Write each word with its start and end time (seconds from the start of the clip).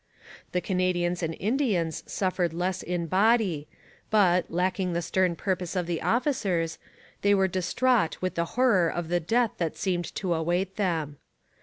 The 0.51 0.61
Canadians 0.61 1.21
and 1.21 1.37
Indians 1.39 2.03
suffered 2.11 2.55
less 2.55 2.81
in 2.81 3.05
body, 3.05 3.67
but, 4.09 4.49
lacking 4.49 4.93
the 4.93 5.01
stern 5.03 5.35
purpose 5.35 5.75
of 5.75 5.85
the 5.85 6.01
officers, 6.01 6.79
they 7.21 7.35
were 7.35 7.47
distraught 7.47 8.17
with 8.19 8.33
the 8.33 8.45
horror 8.57 8.89
of 8.89 9.09
the 9.09 9.19
death 9.19 9.51
that 9.59 9.77
seemed 9.77 10.05
to 10.15 10.33
await 10.33 10.75
them. 10.77 11.17